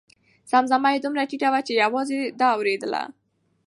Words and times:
زمزمه 0.51 0.89
یې 0.93 0.99
دومره 1.03 1.27
ټیټه 1.29 1.49
وه 1.51 1.61
چې 1.67 1.73
یوازې 1.83 2.19
ده 2.39 2.47
اورېدله. 2.55 3.03